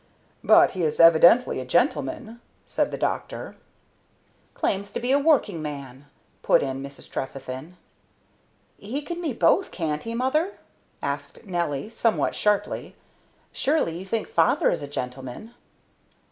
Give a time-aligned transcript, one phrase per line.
[0.43, 3.55] "But he is evidently a gentleman?" said the doctor.
[4.55, 6.07] "Claims to be working man,"
[6.41, 7.07] put in Mrs.
[7.07, 7.77] Trefethen.
[8.79, 10.53] "He can be both, can't he, mother?"
[11.03, 12.95] asked Nelly, somewhat sharply.
[13.51, 15.53] "Surely you think father is a gentleman."